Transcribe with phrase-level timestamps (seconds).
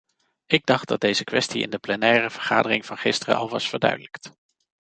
[0.45, 4.31] Ik dacht dat deze kwestie in de plenaire vergadering van gisteren al was verduidelijkt.